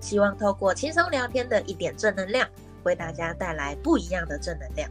[0.00, 2.48] 希望透过轻松聊天的一点正能量，
[2.84, 4.88] 为大家带来不一样的正能量。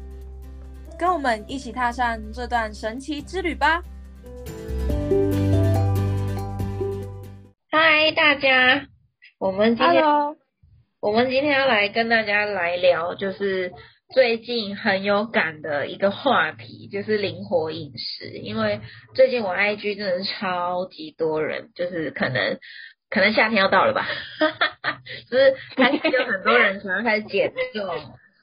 [0.98, 3.82] 跟我们一起踏上这段神奇之旅吧！
[7.70, 8.88] 嗨，大家，
[9.38, 10.04] 我们今天
[10.99, 13.74] 我们今天要来跟大家来聊，就是
[14.13, 18.30] 最近很有感的一个话题，就是灵活饮食。
[18.40, 18.82] 因为
[19.13, 22.58] 最近我 IG 真的是超级多人，就是可能。
[23.16, 24.05] 可能夏天要到了吧，
[25.32, 27.88] 就是开始有很多人想要开始减重，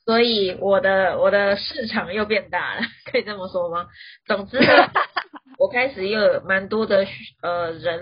[0.07, 2.81] 所以我的我的市场又变大了，
[3.13, 3.87] 可以这么说吗？
[4.27, 4.91] 总之呢，
[5.61, 7.07] 我开始又有蛮多的
[7.43, 8.01] 呃人，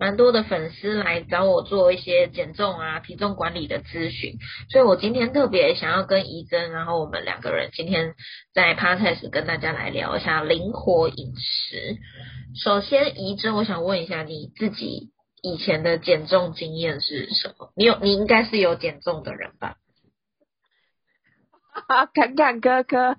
[0.00, 4.34] 蛮多的粉丝来找我做一些减重啊、体重管理的咨询，
[4.68, 8.14] 所以我今天特别想要跟怡珍，然后我们两个人今天
[8.52, 11.98] 在 podcast 跟大家来聊一下灵活饮食。
[12.60, 15.09] 首先，怡珍，我想问一下你自己。
[15.42, 17.72] 以前的减重经验是什么？
[17.76, 19.76] 你有，你应该是有减重的人吧？
[22.14, 23.16] 坎坎坷坷，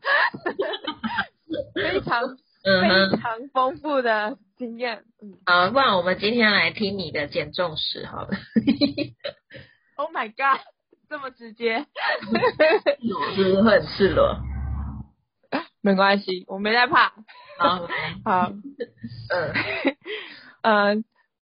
[1.74, 5.04] 非常 非常丰富的经验。
[5.46, 8.30] 好，不然我们今天来听你的减重史好了。
[9.96, 10.62] Oh my god，
[11.10, 11.80] 这么直接，
[13.36, 14.38] 是不是会很赤裸？
[15.82, 17.14] 没关系，我没在怕。
[17.58, 17.88] 好，
[18.24, 18.52] 好，
[19.30, 19.54] 嗯
[20.62, 21.04] 嗯。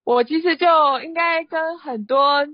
[0.05, 0.67] 我其实就
[1.01, 2.45] 应该跟很多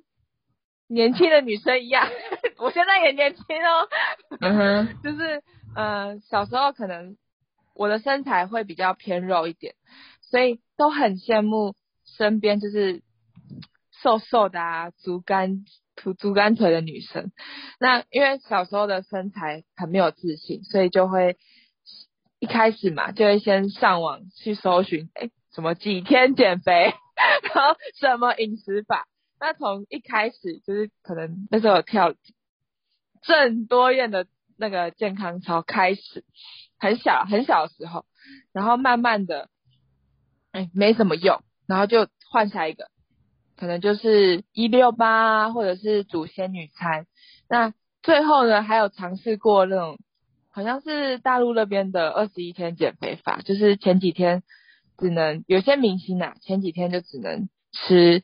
[0.87, 2.07] 年轻的女生一样，
[2.57, 3.87] 我现在也年轻哦。
[4.39, 5.41] 嗯哼，就是
[5.75, 7.17] 呃小时候可能
[7.75, 9.75] 我的身材会比较偏肉一点，
[10.21, 13.01] 所以都很羡慕身边就是
[14.01, 15.65] 瘦瘦的啊，竹竿
[15.95, 17.31] 竹竹竿腿的女生。
[17.79, 21.37] 那因为小时候的身材很没有自信，所以就会
[22.39, 26.93] 一开始嘛就会先上网去搜寻，哎，什么几天减肥。
[27.53, 29.07] 然后什么饮食法？
[29.41, 32.13] 那从一开始就是可能那时候跳
[33.21, 36.23] 郑多燕的那个健康操开始，
[36.77, 38.05] 很小很小的时候，
[38.51, 39.49] 然后慢慢的，
[40.51, 42.89] 哎没什么用，然后就换下一个，
[43.57, 47.05] 可能就是一六八或者是煮仙女餐。
[47.49, 49.97] 那最后呢，还有尝试过那种
[50.49, 54.43] 好像是大陆那边的二十一天减肥法，就是前几天。
[54.99, 58.23] 只能有些明星啊，前几天就只能吃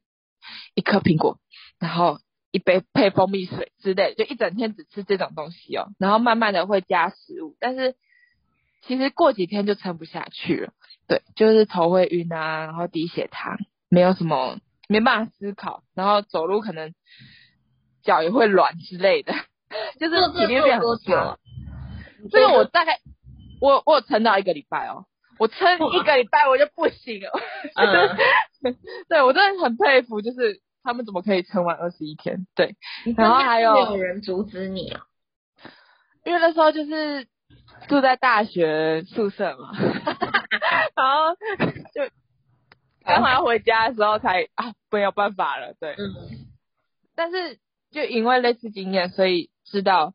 [0.73, 1.39] 一颗苹果，
[1.79, 2.19] 然后
[2.51, 5.87] 一杯配蜂蜜水之类，就一整天只吃这种东西哦。
[5.97, 7.95] 然后慢慢的会加食物，但是
[8.81, 10.73] 其实过几天就撑不下去了。
[11.07, 13.57] 对，就是头会晕啊，然后低血糖，
[13.89, 16.93] 没有什么没办法思考，然后走路可能
[18.03, 19.33] 脚也会软之类的，
[19.99, 21.37] 就是体力变很差。
[22.31, 22.99] 这个我大概
[23.61, 25.05] 我我有撑到一个礼拜哦。
[25.39, 27.31] 我撑一个礼拜我就不行了，
[29.09, 32.47] 对我真的很佩服，就是他们怎么可以撑完二十一天？
[32.55, 32.75] 对，
[33.17, 35.01] 然后还有人阻止你啊？
[36.23, 37.27] 因为那时候就是
[37.87, 39.71] 住在大学宿舍嘛，
[40.95, 41.35] 然后
[41.93, 42.09] 就
[43.05, 46.13] 刚好要回家的时候才啊没有办法了，对，嗯，
[47.15, 47.59] 但是
[47.91, 50.13] 就因为类似经验，所以知道。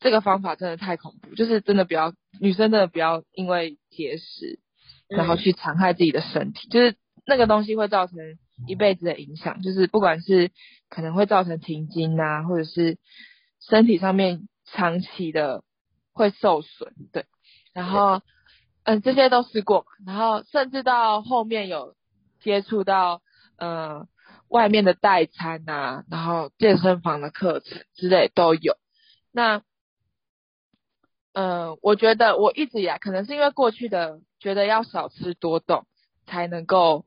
[0.00, 4.60] 这个方法真的太恐怖，就是真的不要女生真的不要因为节食，
[5.08, 8.16] 然后去残害自己的身体，就是那个东西会造成
[8.66, 10.50] 一辈子的影响，就是不管是
[10.88, 12.98] 可能会造成停经啊，或者是
[13.60, 15.62] 身体上面长期的
[16.12, 17.24] 会受损，对，
[17.72, 18.22] 然后
[18.84, 21.94] 嗯这些都试过，然后甚至到后面有
[22.40, 23.22] 接触到
[23.56, 24.06] 嗯
[24.48, 28.76] 外面的代餐啊，然后健身房的课程之类都有，
[29.32, 29.62] 那。
[31.32, 35.86] 嗯，我觉得我一直以来可能是因为过去的觉得要少吃多动
[36.26, 37.04] 才能够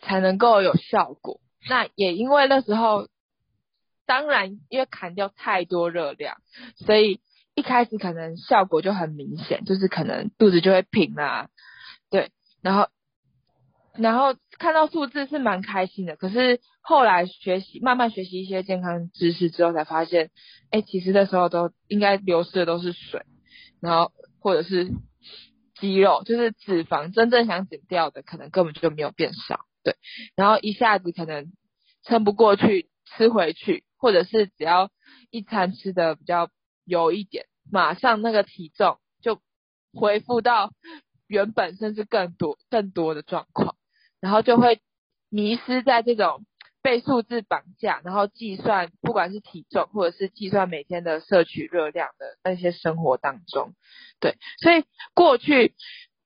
[0.00, 1.40] 才能够有效果。
[1.68, 3.08] 那也因为那时候，
[4.06, 6.36] 当然因为砍掉太多热量，
[6.76, 7.20] 所以
[7.54, 11.48] 一开始可能效果就很明显，就是可能肚子就会平啦，
[12.08, 12.30] 对，
[12.62, 12.88] 然后
[13.94, 16.16] 然后看到数字是蛮开心的。
[16.16, 20.30] 可是后来学习慢慢学习一些健康知识之后，才发现，
[20.70, 23.26] 哎，其实那时候都应该流失的都是水。
[23.80, 24.90] 然后或者是
[25.74, 29.96] 肌肉，就是脂肪，真正想减掉的，可能根本就没有变少，对。
[30.34, 31.52] 然后一下子可能
[32.02, 34.90] 撑不过去，吃回去，或者是只要
[35.30, 36.50] 一餐吃的比较
[36.84, 39.40] 油一点，马上那个体重就
[39.92, 40.72] 恢复到
[41.26, 43.76] 原本甚至更多更多的状况，
[44.20, 44.80] 然后就会
[45.28, 46.44] 迷失在这种
[46.82, 53.74] 被数字绑架，然后计算不管是体重或者是计算每天的摄取热量的那些生活当中，
[54.18, 54.84] 对，所以
[55.14, 55.74] 过去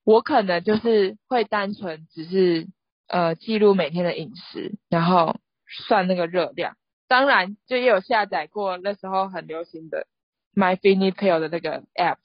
[0.03, 2.67] 我可能就是会单纯只是
[3.07, 5.39] 呃记录每天的饮食，然后
[5.87, 6.77] 算那个热量。
[7.07, 10.07] 当然，就也有下载过那时候很流行的
[10.55, 12.17] MyFitnessPal 的那个 App，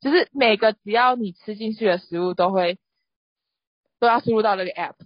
[0.00, 2.78] 就是每个只要你吃进去的食物都会
[4.00, 4.96] 都要输入到那个 App，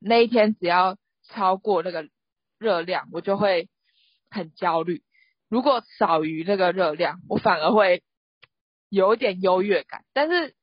[0.00, 0.96] 那一天只要
[1.28, 2.08] 超过那个
[2.58, 3.68] 热量，我就会
[4.30, 5.02] 很焦虑。
[5.48, 8.02] 如果少于那个热量，我反而会
[8.88, 10.04] 有一点优越感。
[10.12, 10.54] 但是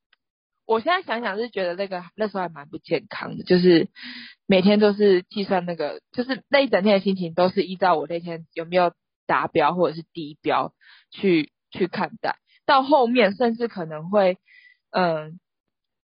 [0.65, 3.89] 我现在想想是觉得那个那时候还蛮不健康的，就是。
[4.47, 8.91] 每天都是计算那个，就是那一整天的心情都是依照我那天有没有
[9.25, 10.73] 达标或者是低标
[11.09, 12.35] 去去看待。
[12.65, 14.39] 到后面甚至可能会，
[14.89, 15.39] 嗯，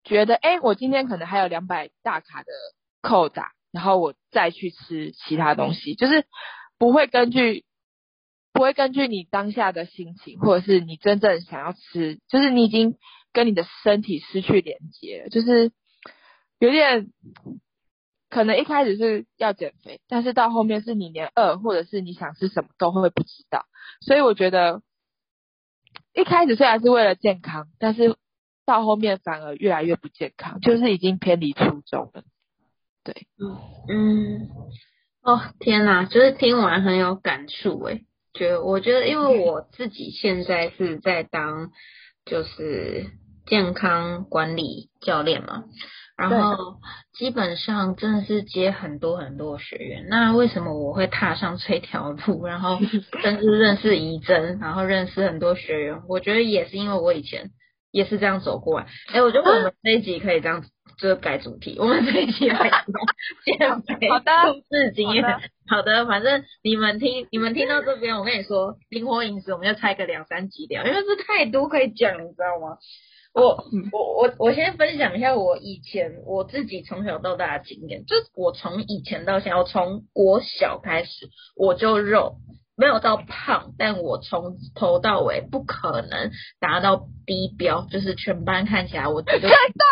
[0.06, 2.48] 觉得哎，我今天可能还有两百大卡的
[3.02, 6.26] 扣打，然后我再去吃其他东西，就是
[6.80, 7.64] 不会根据
[8.52, 12.98] 不会根据你当下的心情，或者是你真正想要吃，就是你已经
[13.32, 15.72] 跟你的身体失去连接了，就是
[16.60, 17.10] 有点。
[18.30, 23.66] 可能一开始是要减肥，但是到后面是你连饿或者是你想吃什么都会不知道，
[24.02, 24.82] 所以我觉得
[26.14, 28.18] 一开始虽然是为了健康，但是
[28.66, 32.26] 到后面反而越来越不健康，就是已经偏离初衷了。
[33.14, 33.58] 对，嗯
[33.88, 34.50] 嗯，
[35.24, 41.70] 哦天哪，就是听完很有感触诶，觉得我觉得因为我自己现在是在当
[42.26, 43.06] 就是
[43.46, 45.64] 健康管理教练嘛。
[46.18, 46.80] 然后
[47.14, 50.08] 基本上真的是接很多很多学员。
[50.10, 52.44] 那为什么我会踏上这条路？
[52.48, 52.80] 然后
[53.22, 56.02] 甚至认识怡珍，然后认识很多学员。
[56.10, 57.52] 我觉得也是因为我以前
[57.92, 58.88] 也是这样走过来。
[59.14, 60.66] 哎，我觉得我们这一集可以这样，
[60.98, 61.78] 就改主题。
[61.80, 62.70] 我们这一期来
[63.46, 65.24] 减肥好的故事经验。
[65.68, 72.78] 好的，反正你们听，你们听到这边，我跟你说，灵活饮食，我们就拆个两三集聊，因为是太多可以讲，你知道吗？
[73.34, 82.38] 我我我我先分享一下我以前我自己从小到大的经验，就是我从以前到现在，我从国小开始我就肉。
[82.78, 89.84] 没有到胖，但我从头到尾不可能达到低标，就是全班看起来我觉得真的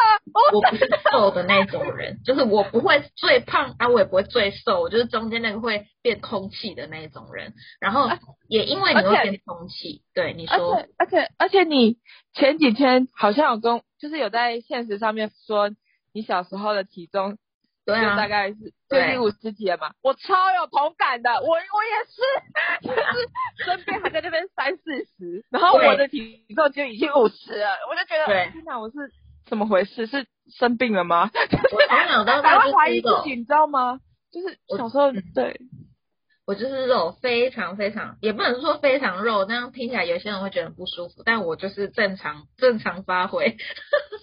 [0.54, 7.54] 我不是瘦的那种人， 就是我不会最胖啊，我也不会最瘦，我就是中间那个会变空气的那种人。
[7.80, 8.08] 然后
[8.48, 11.98] 也因为你会变空气，对你说，而且而且你
[12.36, 15.72] 前几天好像有跟，就是有在现实上面说
[16.14, 17.40] 你小时候的体重。
[17.86, 18.56] 对啊，大概是
[18.90, 21.62] 最近五十几了嘛，我超有同感的，我我也
[22.10, 22.22] 是，
[22.82, 23.30] 就是
[23.64, 28.96] 身边还在那边三四十，然后我的体重就已经五十了，我就觉得天哪，我是
[29.46, 30.08] 怎么回事？
[30.08, 31.30] 是生病了吗？
[31.72, 34.00] 我从小到大会怀疑自己，你知道吗？
[34.32, 35.62] 就是小时候对，
[36.48, 43.58] 我就是肉非常非常，也不能说非常肉，那样听起来有些人会觉得不舒服，但我就是正常正常发挥，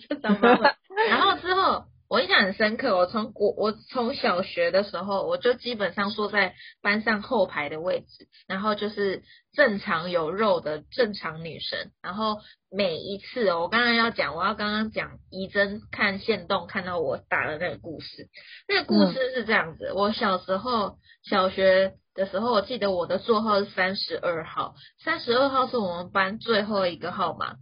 [0.08, 0.68] 正常发挥，
[1.08, 1.84] 然后之后。
[2.12, 9.22] 我印象很深刻，我从我我从小学的时候，我就基本上坐在班上后排的位置，然后就是
[9.54, 11.90] 正常有肉的正常女生。
[12.02, 12.36] 然后
[12.70, 18.28] 每一次哦，我刚刚要讲，我要刚刚讲怡珍看线动看到我打的那个故事，
[18.68, 27.54] 那个故事是这样子：我小时候小学的时候，我记得我的座号是三十二号，三十二号是我们班最后一个号码。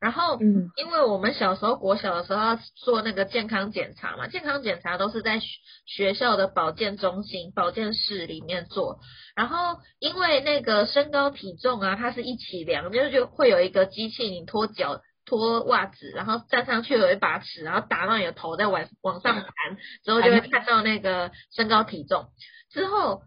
[0.00, 5.40] 然后，嗯，因为我们小时候国小的时候要做那个健康检查嘛，健康检查都是在
[5.86, 9.00] 学校的保健中心、保健室里面做。
[9.34, 19.44] 然后，因为那个身高体重啊，它是一起量，就是就会有一个机器，你脱脚、脱袜子，然后站上去有一把尺，然后打到你的头，再往往上弹，
[20.04, 22.26] 之后就会看到那个身高体重。
[22.70, 23.22] 之后。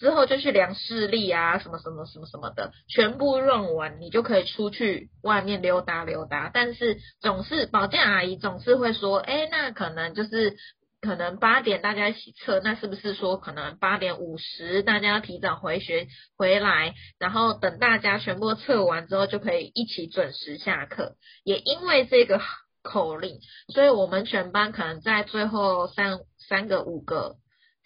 [0.00, 6.50] 之后就去量视力啊，什么什么什么什么的，全部用完，你就可以出去外面溜达溜达。
[6.52, 10.56] 但是总是保健阿姨总是会说，哎，那可能就是
[11.02, 21.16] 可能八点大家一起测，那是不是说可能八点五十大家要提早回学回来，然后等大家全部测完之后就可以一起准时下课。
[21.44, 22.40] 也因为这个
[22.82, 23.38] 口令，
[23.74, 27.36] 所以我们全班可能在最后三三个五个。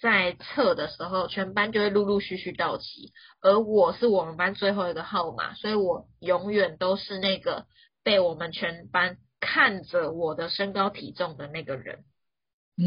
[0.05, 7.65] 在测的时候，全班就会陆陆续续到齐，而我是我们班最后一个号码，所以我永远都是那个
[8.03, 12.05] 被我们全班看着我的身高体重的那个人，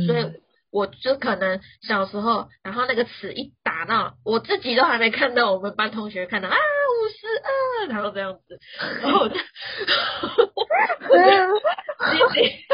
[0.05, 0.31] 所以
[0.71, 8.59] 我就可能小时候，然后那个尺一打打到我自己都还没看到，我们班同学看到啊五十二，然后这样子，
[9.03, 9.45] 然后我就，心
[12.33, 12.65] 里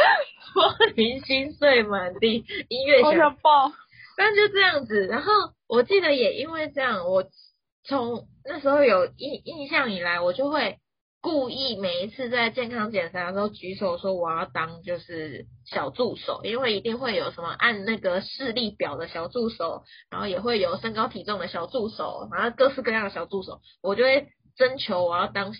[0.54, 3.70] 玻璃心碎满地，音乐响爆，
[4.18, 5.32] 但就这样子，然后
[5.68, 7.26] 我记得也因为这样，我
[7.84, 10.78] 从那时候有印印象以来，我就会。
[11.26, 24.28] 故意每一次在健康检查的时候举手说我要当就是小助手，因为一定会有什么按那个视力表的小助手，然后也会有身高体重的小助手，然后各式各样的小助手，我就会
[24.58, 25.54] 征求我要当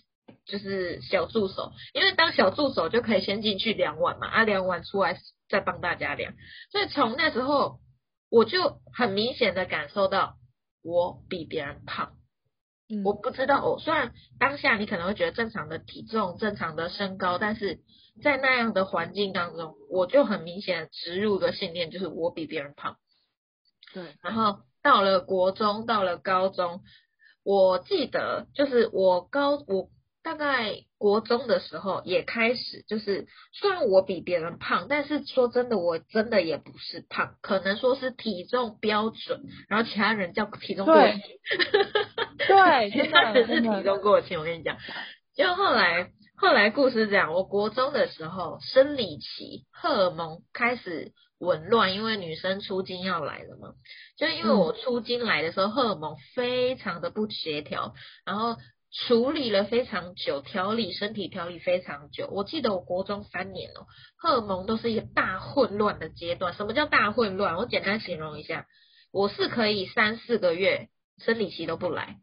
[0.46, 5.18] 就是小助手，因为当小助手就可以先进去量碗嘛，啊量完出来
[5.48, 6.34] 再帮大家量，
[6.74, 7.78] 所以从那时候
[8.34, 10.38] 我就很明显的感受到
[10.82, 12.14] 我比别人胖。
[13.06, 17.82] 我不知道我，虽然当下你可能会觉得正常的体重、正常的身高，但是
[18.24, 22.98] 在那样的环境当中，我就很明显植入个信念，就是我比别人胖。
[23.94, 26.82] 对，然后到了国中，到了高中，
[27.44, 29.90] 我记得就是我高我。
[30.24, 41.22] 大概国中的时候也开始，就是虽然我比别人胖，但是说真的，我真的也不是胖，可能说是体重标准，然后其他人叫体重过轻，
[42.48, 44.40] 对，其他人是体重过轻。
[44.40, 44.78] 我跟你讲，
[45.36, 53.74] 就后来后来故事讲，我国中的时候生理期荷尔蒙开始紊乱，因为女生出经要来了嘛，
[54.18, 57.94] 就因为我出经来的时候荷尔蒙非常的不协调，
[58.26, 58.56] 然后。
[58.94, 62.28] 处理了非常久，调理身体调理非常久。
[62.32, 66.54] 我记得我国中三年哦，荷尔蒙都是一个大混乱的阶段。
[66.54, 67.58] 什么叫大混乱？
[67.58, 68.68] 我简单形容一下，
[69.12, 72.18] 我是可以三四个月生理期都不来，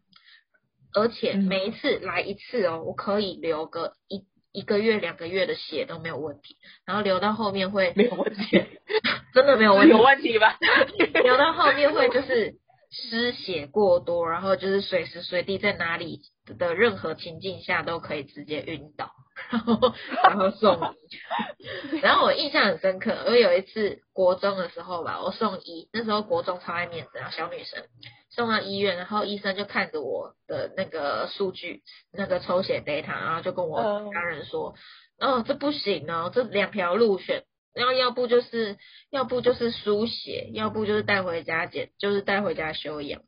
[0.95, 8.65] 而且每一次来一次哦，我可以流个一一个月两个月的血都没有问题，然后流到后面会没有问题，
[9.35, 10.57] 真的没有问题， 有问题吧？
[11.25, 12.55] 流到后面会就是
[12.91, 16.21] 失血过多，然后就是随时随地在哪里。
[16.59, 19.13] 的任何情境下都可以直接晕倒，
[19.53, 19.95] 然后
[20.25, 20.97] 然后送，
[22.03, 27.85] 然后我印象很深刻，我有一次国中的时候吧，我送医，那时候国中超爱面子啊，小女生
[28.31, 31.83] 送到医院，然后医生就看着我的那个数据，
[32.13, 34.75] 那个抽血 data，然后就跟我家人说，
[35.21, 37.45] 哦，这不行哦，这两条路选，
[37.75, 38.79] 然后要不就是
[39.11, 43.23] 要不就是输血，要不就是带回家检，就是带回家休养。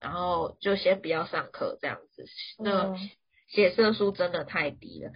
[0.00, 2.24] 然后就先不要上课这样子，
[2.58, 2.96] 那
[3.48, 5.10] 血色素真的太低了。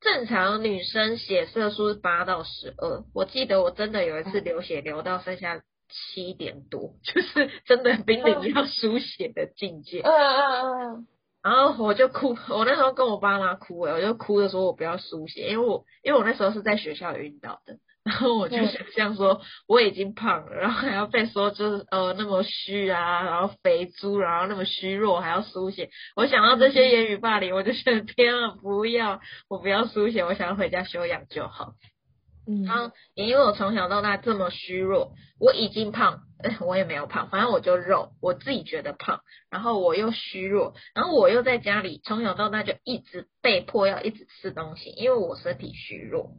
[0.00, 10.00] 正常女生血色素八到十二，我记得我真的有一次流血流到剩下七点多，就是 真的濒临要输血的境界。
[10.00, 11.06] 嗯嗯嗯。
[11.40, 17.78] 然后我就哭，我那时候跟我爸妈哭，我就哭着说我不要输血，因为我因为我那时候是在学校晕倒的。
[18.04, 25.88] 然后我就想象说我已经胖了，然后还要被说就是呃那么虚啊，然后肥猪，然后那么虚弱还要输血。
[26.14, 31.72] 我想到这些言语霸凌，我就觉得天啊，不要，我不要输血，我想要回家休养就好。
[32.46, 36.24] 嗯，然后也因为我从小到大这么虚弱，我已经胖，
[36.60, 39.20] 我也没有胖，反正我就肉，我自己觉得胖，
[39.50, 46.32] 然后我又虚弱，然后我又在家里从小到大就一直被迫要一直吃东西，因为我身体虚弱。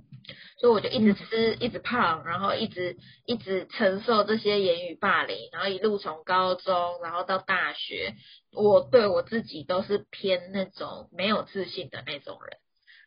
[0.60, 8.16] 所以我就一直吃，一直胖，然后一直一直承受这些言语霸凌，然后一路从高中，然后到大学，
[8.54, 12.58] 我对我自己都是偏那种没有自信的那种人，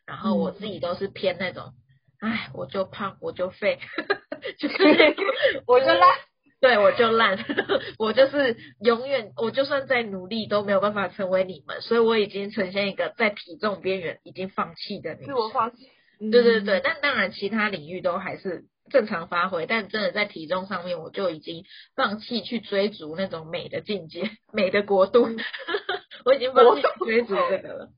[0.05, 1.73] 然后我自己都是偏那种，
[2.19, 3.79] 哎，我就胖，我就废，
[4.59, 4.75] 就是
[5.67, 6.17] 我就烂，
[6.61, 7.37] 对我就烂，
[7.97, 15.89] 我就是永远，我就算再努力都没有办法成为你们，所以我已经呈现一个在体重边缘已经放弃的你，自我放弃。
[16.19, 21.63] 对对对，但当然其他领域都还是正常发挥，但真的在体重上面，我就已经
[21.95, 25.27] 放弃去追逐那种美的境界、美的国度，
[26.25, 27.89] 我已经放弃追逐这个了。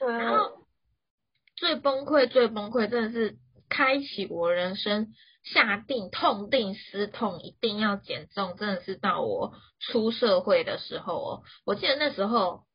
[0.00, 0.66] 然后
[1.56, 3.36] 最崩溃、最崩溃，真的是
[3.68, 11.42] 开启我人生，下定痛定思痛，一定要减重，真的是到我出社会的时候哦。
[11.64, 12.67] 我记得那时候。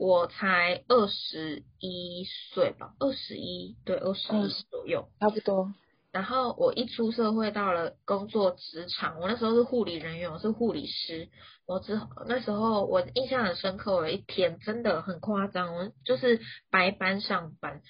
[0.00, 5.74] 我才二十一岁吧，二十一，对，二十一左右，差不多。
[6.10, 11.28] 然后我一出社会，到了工作职场，我那时候是护理人员，我是护理师。
[11.66, 16.40] 我之那时候我印象很深刻，有一天真的很夸张，我就是
[16.70, 17.82] 白班上班，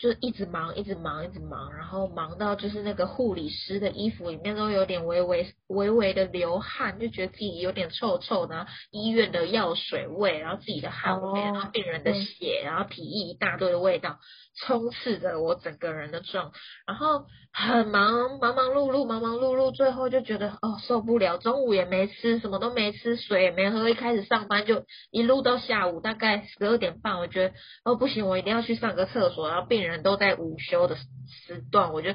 [0.00, 14.18] 就是一直忙，一直忙，一直忙，然后忙到就是那个护理师的衣服里面都有点微微微微的流汗，就觉得自己有点臭臭的，医院的药水味，然后自己的汗味，然后病人的血，然后体液一大堆的味道，
[14.60, 16.52] 充斥着我整个人的状，
[16.86, 29.86] 然后很忙，忙忙碌碌，忙忙碌碌，最后就觉得哦受不了，中午也没吃，什么都没吃，水也没喝，一开始上班就一路到下午大概十二点半，我觉得哦不行，我一定要去上个厕所，然后病人。
[29.86, 32.10] 人都在午休的时段，我就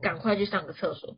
[0.00, 1.16] 赶快去上个厕所。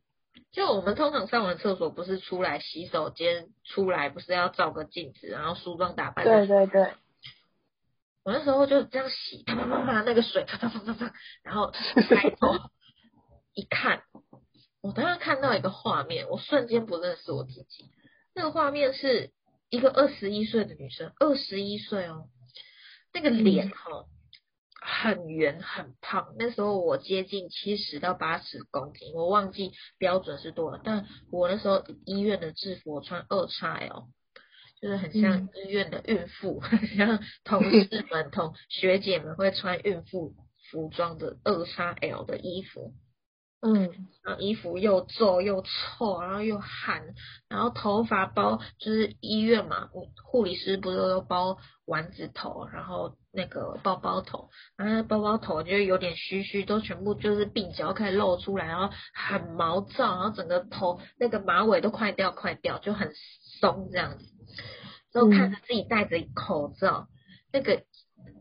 [0.52, 6.24] 就我们通常上完厕所，不是出来洗手间出来，不是要照个镜子，然后梳妆打扮。
[6.24, 6.92] 对对对。
[8.24, 12.54] 我那时候就这样洗，啪啪啪啪，那个水啪啪啪啪啪，然后抬头
[13.54, 14.02] 一看，
[14.80, 17.90] 我当时看到一个画面，我瞬间不认识我自己。
[18.34, 19.32] 那个画面是
[19.70, 22.28] 一个二十一岁的女生，二十一岁哦，
[23.12, 24.04] 那个脸哈。
[24.84, 34.08] 很圆很胖，那时候我接近七十到八十公斤，我忘记标准是多少，但我那时候医院的制服我穿二叉 L，
[34.80, 40.34] 就是很像医院的孕妇， 很像同 事们同学姐们会穿孕妇
[40.70, 42.92] 服装的二叉 L 的衣服。
[43.64, 47.14] 嗯，然后衣服又皱又臭，然后又汗，
[47.48, 49.88] 然后头发包就是医院嘛，
[50.24, 63.12] 护理师不是都包丸子头，然后那个包包头，然后包包头就有点虚虚，都全部就是鬓角开始露出来，然后很毛躁，然后整个头那个马尾都快掉快掉，就很
[63.60, 64.26] 松这样子，
[65.12, 67.06] 然后看着自己戴着口罩，
[67.52, 67.84] 那个。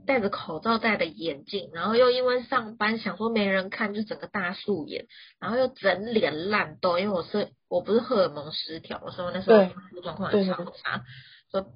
[0.05, 5.07] 戴着口罩戴的眼镜，然后又因为上班想说没人看，就整个大素颜，
[5.39, 9.65] 然后又整脸烂痘，因为我是我不是荷尔蒙失调，我说那时候
[10.01, 11.03] 状况很超差，
[11.51, 11.67] 说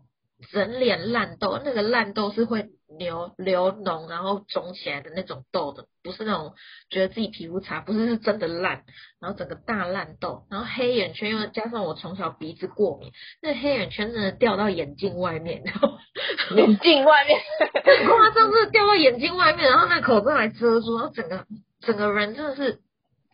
[0.51, 6.53] 整脸烂痘，那个烂痘是会流流脓，然后肿起来的那种痘的，不是那种
[6.89, 8.83] 觉得自己皮肤差，不是是真的烂，
[9.19, 13.11] 然后整个大烂痘，然后黑眼圈，因为加上我从小鼻子过敏，
[13.41, 15.89] 那黑眼圈真的掉到眼镜外面，然后
[16.55, 17.39] 眼镜外面，
[18.07, 21.45] 夸张，真的掉到眼镜外面，然后那口罩还遮住，然后整个
[21.81, 22.79] 整个人真的是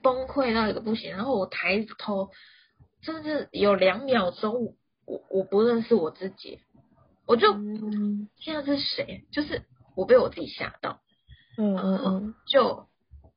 [0.01, 2.29] 崩溃到一个不行，然后我抬头，
[3.01, 4.75] 真的是有两秒钟，
[5.05, 6.59] 我我不认识我自己。
[7.31, 7.53] 我就
[8.35, 9.23] 现在是谁？
[9.31, 9.63] 就是
[9.95, 10.99] 我被我自己吓到，
[11.57, 12.89] 嗯嗯嗯，就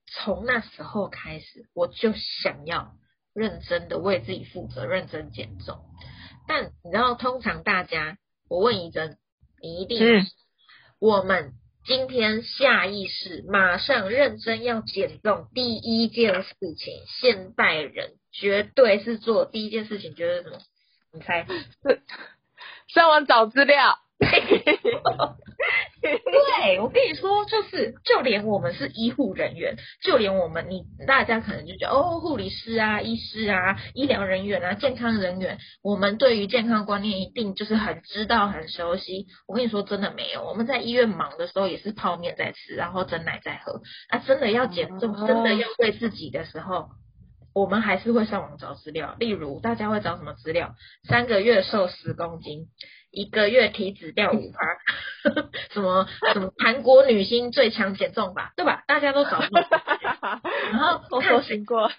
[0.04, 2.96] 从那时候开始，我就想要
[3.34, 5.78] 认真的为自己负责，认真减重。
[6.48, 9.16] 但你知道，通常大家，我问一真，
[9.62, 10.00] 你一定，
[10.98, 11.52] 我们
[11.86, 20.58] 今天下意识马上认真要减重，第一件事情，现代人绝对是做第一件事情，觉得什么？
[21.12, 21.46] 你猜？
[22.88, 23.98] 上网找资料，
[26.00, 39.26] 对我跟你说，就是就连我们是医护人员，就连我们你大家可能就觉得哦，护理师啊、医师啊、医疗人员啊、健康人员，我们对于健康观念一定就是很知道、很熟悉。
[39.48, 43.80] 我跟你说，真的没有，我们在医院忙的时候也是泡面在吃，然后蒸奶在喝。
[44.10, 46.90] 啊，真的要减重，真的要对自己的时候。
[47.54, 50.74] 我们还是会上网找资料，例如大家会找什么资料？
[51.08, 52.66] 三个月瘦十公斤，
[53.12, 55.30] 一个月体脂掉五趴，
[55.72, 58.82] 什么什么韩国女星最强减重法，对吧？
[58.88, 59.60] 大家都找 过，
[60.72, 61.94] 然后我搜寻过，说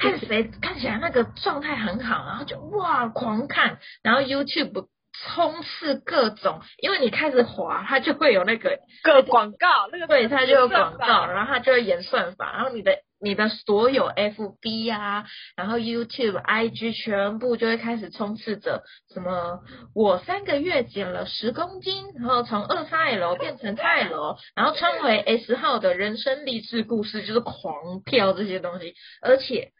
[0.00, 12.98] 看谁看起来那个状态很好，然后就哇狂看，然后 YouTube 充斥各种，因为你开始滑，它就会有那个个广告，那个对，它就有广告，然后它就会演算法，然后你的。
[13.22, 18.82] 你的所有 FB 啊，然后 YouTube、IG 全部就会开始充斥着
[19.14, 19.60] 什么？
[19.94, 29.70] 我三个月减了十公斤，然后从二叉 L 变成 XL，然后穿回 S 号的人生励志故事，就是狂跳这些东西，而且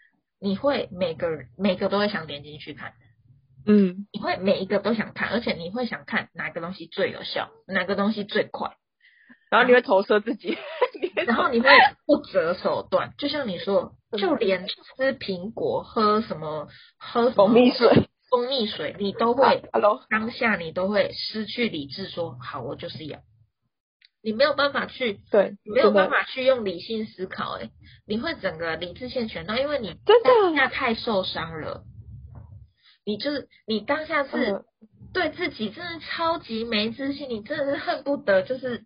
[0.40, 2.92] 你会每个人每个都会想点进去看，
[3.66, 8.76] 嗯，你会每一个都想看，而且你会想看哪个东西最有效，哪个东西最快。
[9.50, 10.57] 然后你会投射自己，
[11.27, 11.69] 然后你会
[12.07, 14.75] 不择手段，就像你说，就连吃
[15.19, 23.19] 苹果、喝什么、喝蜂蜜水、蜂蜜水，你都会，Hello，当下你都会失去理智，说好，我就是要，
[24.23, 27.71] 你没有办法去，对，没有办法去用理性思考，哎，
[28.07, 31.83] 你会整个理智线全断，因为你真的下太受伤了，
[33.05, 34.65] 你就是你当下是
[35.12, 38.85] 对自己真的超级没自信，你真的是恨不得就是。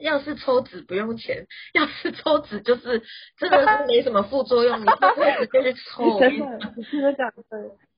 [0.00, 3.02] 要是抽脂不用钱，要是抽脂就是
[3.38, 6.18] 真的是没什么副作用，你就直接去抽。
[6.20, 7.32] 真的，真的？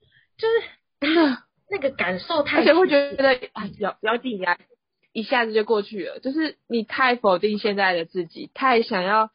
[0.37, 0.63] 就是
[1.71, 4.59] 那个感受太，而且会觉得哎，不要不要定压，
[5.13, 6.19] 一下子就过去了。
[6.21, 9.31] 就是你太否定现在的自己，太想要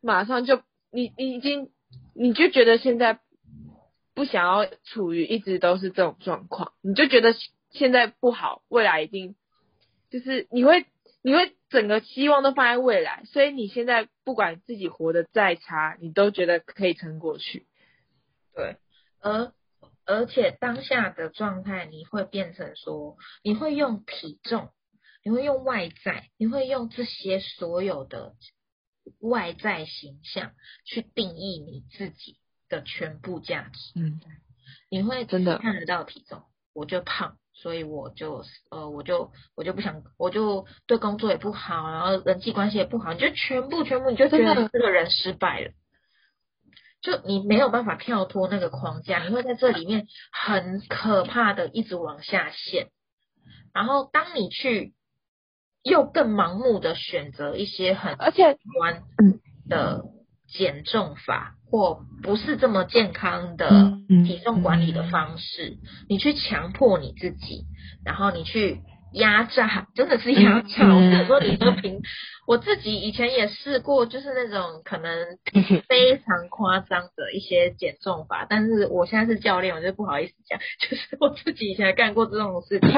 [0.00, 1.70] 马上就你你已经
[2.14, 3.20] 你就觉得现在
[4.14, 7.34] 不想要处于一直都是这种状况，你就觉得
[7.70, 9.34] 现在不好，未来一定
[10.10, 10.84] 就是你会
[11.22, 17.66] 你会整个希望都放在未来，所以你现在不管自己活得再差，你都觉得可以撑过去。
[18.54, 18.76] 对，
[19.20, 19.52] 而。
[20.04, 24.70] 而且当下的状态，你会变成说，你会用体重，
[25.22, 28.34] 你会用外在，你会用这些所有的
[29.20, 30.54] 外在形象
[30.84, 32.36] 去定义你自己
[32.68, 33.92] 的全部价值。
[33.94, 34.20] 嗯，
[34.90, 36.42] 你会真的看得到体重，
[36.74, 45.70] 我就胖，所以我就呃，我就我就不想，我就对工作也不好，然后人际关系也不好，你就全部全部你就觉得这个人失败了。
[47.02, 52.90] 就你没有办法跳脱那个框架，你会在这里面很可怕的一直往下陷。
[53.74, 54.94] 然后当你去
[55.82, 59.02] 又更盲目的选择一些很而且端
[59.68, 60.04] 的
[60.52, 67.64] 减重法，或不是这么健康的体重管理的方式，你去强迫你自己，
[68.04, 68.80] 然后你去。
[69.14, 72.00] 压榨 真的是压榨，我说你说平，
[72.46, 75.36] 我自己以前也试过，就是那种可能
[75.86, 82.88] 非常夸张的一些减重法，但是我现在是教练，我就不好意思讲， 就是我自己以前干过这种事情。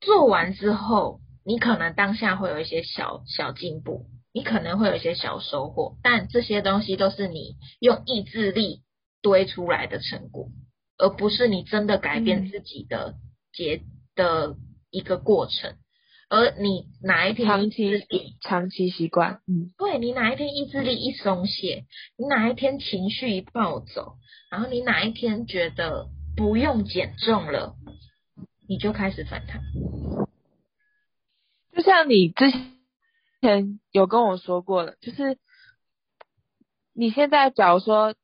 [0.00, 8.82] 做完之后，你可能当下会有一些小小进步，你可能会有一些小收获，但这些东西都是你用意志力
[9.22, 10.48] 堆出来的成果，
[10.98, 13.14] 而不是你真的改变自己的
[13.52, 13.82] 结。
[14.18, 14.56] 的
[14.90, 15.76] 一个过程，
[16.28, 18.04] 而你哪一天长期
[18.40, 21.84] 长期习惯，嗯，对你哪一天意志力一松懈，
[22.16, 24.16] 你哪一天情绪一暴走，
[24.50, 27.76] 然后你哪一天觉得不用减重了，
[28.68, 29.60] 你就开始反弹。
[31.72, 32.72] 就像你之前
[33.40, 35.38] 前有跟我说过了，就是
[36.92, 38.14] 你现在假如说。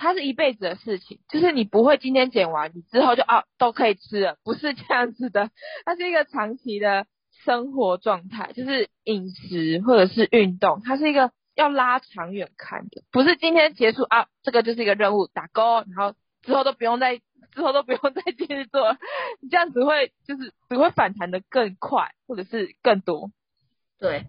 [0.00, 5.50] 它是一辈子的事情，就是你不会今天剪完，你之后就啊都可以吃了，不是这样子的。
[5.84, 7.08] 它是一个长期的
[7.44, 18.96] 生活状态，就是饮食或者是运动，它是一个要拉长远看的，不是今天结束啊，这个就是一个任务打勾，然后之后都不用再之后都不用再继续做，
[19.40, 23.32] 你这样子会就是只会反弹的更快，或者是更多。
[24.00, 24.24] 对，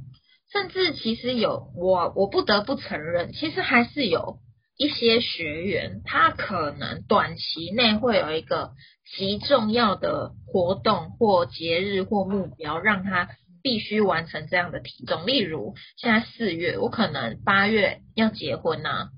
[0.51, 4.39] 甚至其实有我我不得不承认，其实还是有。
[4.82, 8.71] 一些学员，他可能短期内会有一个
[9.13, 13.27] 极重要的活动或节日或目标，让他
[13.62, 15.27] 必须完成这样的体重。
[15.27, 19.10] 例如，现在四月，我可能八月要结婚呐，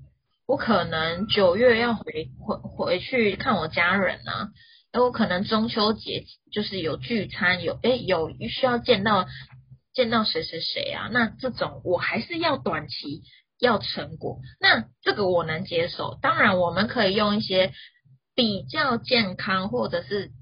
[0.48, 2.02] 我可能九月要回
[2.40, 4.48] 回回去看我家人呐，
[4.90, 9.26] 然后可能中秋节就是有聚餐，有诶有需要见到
[9.94, 11.08] 见到谁谁谁啊？
[11.12, 13.22] 那这种我还是要短期。
[13.60, 16.18] 要成果，那这个我能接受。
[16.20, 17.72] 当然，我们可以用一些
[18.34, 20.32] 比较健康，或者是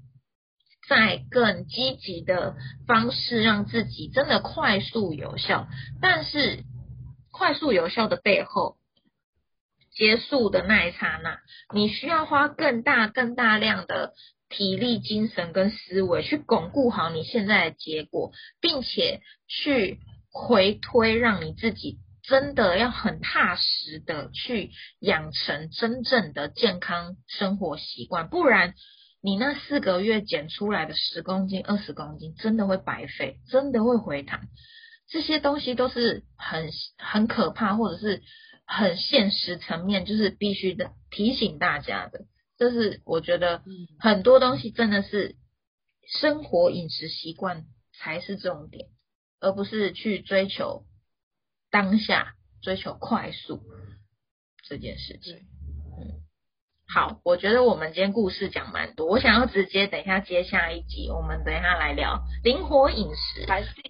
[0.89, 2.55] 在更积极的
[2.87, 5.67] 方式，让自己真的快速有效。
[6.01, 6.63] 但是，
[7.31, 8.77] 快速有效的背后，
[9.93, 11.41] 结束的那一刹那，
[11.75, 14.13] 你需要花更大、更大量的
[14.51, 19.99] 体力、精神跟思维去巩固好你现在的结果，并且去
[20.31, 21.97] 回推，让你自己。
[22.23, 28.75] 真的要很踏实的去养成真正的健康生活习惯，不然
[29.23, 34.41] 你那四个月减出来的十公斤、二十公斤，真的会白费，真的会回弹。
[35.09, 38.21] 这些东西都是很很可怕，或者是
[38.67, 42.25] 很现实层面，就是必须的提醒大家的。
[42.61, 43.63] 这是我觉得
[43.97, 45.35] 很多东西真的是
[46.05, 47.65] 生活饮食习惯
[47.97, 48.89] 才是重点，
[49.39, 50.85] 而不是去追求。
[51.71, 53.63] 当下追求快速
[54.63, 55.37] 这件事情，
[55.97, 56.21] 嗯，
[56.87, 63.43] 好，我觉得我们今天故事讲蛮多，我想要直接等一下接下一集，我们等一下来聊灵活饮食。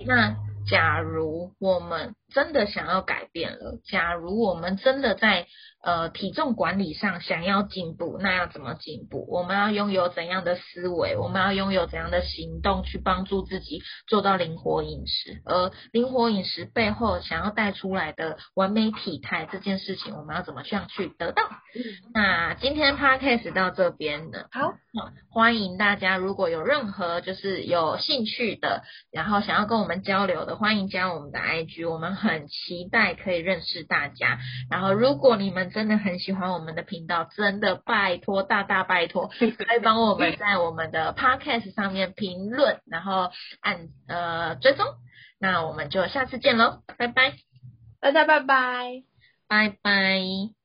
[0.06, 5.48] 那假如我们真的想要改变了，假如我们真的在
[5.84, 9.28] 呃体重管理上想要进步，那要怎么进步？
[9.30, 11.18] 我们要拥有怎样的思维？
[11.18, 15.42] 我们要拥有怎样的行动去帮助自己做到灵活饮食？
[15.46, 21.44] 而灵活饮食背后想要带出来的完美体态这件事情，我们要怎么样去得到？
[22.14, 24.46] 那今天 podcast 到这边呢？
[24.52, 24.74] 好，
[25.30, 32.21] 欢迎大家，如果有任何就是有兴趣的，然后想要跟我们交流的，欢迎加我们的 IG，我们。
[32.22, 34.38] 很期待可以认识大家。
[34.70, 43.32] 然后，如果你们真的很喜欢我们的频道，真的拜托大大拜托， 可以帮我们在我们的 Podcast 上面评论，然后
[43.62, 44.86] 按呃追踪。
[45.40, 47.34] 那我们就下次见喽，拜拜，
[48.00, 49.04] 大家拜拜，
[49.48, 50.61] 拜拜。